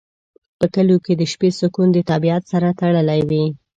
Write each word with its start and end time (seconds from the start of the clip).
په 0.57 0.65
کلیو 0.73 1.03
کې 1.05 1.13
د 1.15 1.21
شپې 1.31 1.49
سکون 1.59 1.87
د 1.93 1.97
طبیعت 2.11 2.43
سره 2.51 2.67
تړلی 2.79 3.21
وي. 3.29 3.45